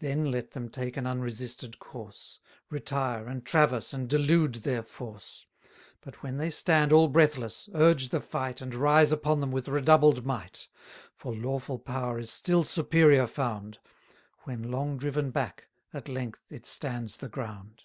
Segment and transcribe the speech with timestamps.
[0.00, 5.46] Then let them take an unresisted course; 1020 Retire, and traverse, and delude their force;
[6.00, 10.26] But when they stand all breathless, urge the fight, And rise upon them with redoubled
[10.26, 10.66] might
[11.14, 13.78] For lawful power is still superior found;
[14.40, 17.84] When long driven back, at length it stands the ground.